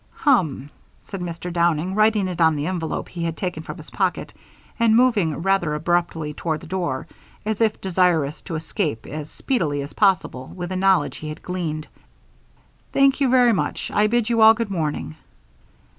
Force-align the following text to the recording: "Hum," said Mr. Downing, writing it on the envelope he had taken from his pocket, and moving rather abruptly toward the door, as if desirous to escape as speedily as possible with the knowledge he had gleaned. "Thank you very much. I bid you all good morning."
"Hum," 0.15 0.71
said 1.03 1.21
Mr. 1.21 1.53
Downing, 1.53 1.93
writing 1.93 2.27
it 2.27 2.41
on 2.41 2.55
the 2.55 2.65
envelope 2.65 3.07
he 3.07 3.23
had 3.23 3.37
taken 3.37 3.61
from 3.61 3.77
his 3.77 3.91
pocket, 3.91 4.33
and 4.79 4.95
moving 4.95 5.43
rather 5.43 5.75
abruptly 5.75 6.33
toward 6.33 6.61
the 6.61 6.65
door, 6.65 7.05
as 7.45 7.61
if 7.61 7.79
desirous 7.79 8.41
to 8.41 8.55
escape 8.55 9.05
as 9.05 9.29
speedily 9.29 9.83
as 9.83 9.93
possible 9.93 10.47
with 10.55 10.69
the 10.69 10.75
knowledge 10.75 11.17
he 11.17 11.29
had 11.29 11.43
gleaned. 11.43 11.85
"Thank 12.91 13.21
you 13.21 13.29
very 13.29 13.53
much. 13.53 13.91
I 13.91 14.07
bid 14.07 14.27
you 14.27 14.41
all 14.41 14.55
good 14.55 14.71
morning." 14.71 15.17